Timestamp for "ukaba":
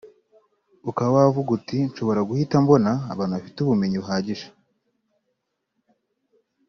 0.89-1.13